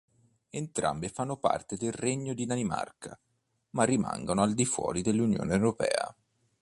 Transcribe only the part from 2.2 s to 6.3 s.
di Danimarca, ma rimangono al di fuori dell'Unione europea.